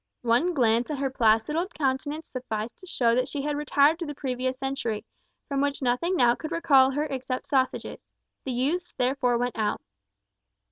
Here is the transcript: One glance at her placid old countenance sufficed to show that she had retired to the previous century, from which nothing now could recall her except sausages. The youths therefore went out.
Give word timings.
One 0.23 0.55
glance 0.55 0.89
at 0.89 0.97
her 0.97 1.11
placid 1.11 1.55
old 1.55 1.75
countenance 1.75 2.29
sufficed 2.29 2.79
to 2.79 2.87
show 2.87 3.13
that 3.13 3.29
she 3.29 3.43
had 3.43 3.55
retired 3.55 3.99
to 3.99 4.07
the 4.07 4.15
previous 4.15 4.57
century, 4.57 5.05
from 5.47 5.61
which 5.61 5.83
nothing 5.83 6.15
now 6.15 6.33
could 6.33 6.51
recall 6.51 6.89
her 6.89 7.03
except 7.03 7.45
sausages. 7.45 7.99
The 8.43 8.51
youths 8.51 8.95
therefore 8.97 9.37
went 9.37 9.55
out. 9.59 9.79